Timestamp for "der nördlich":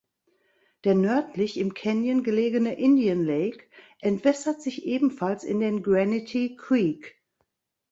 0.83-1.57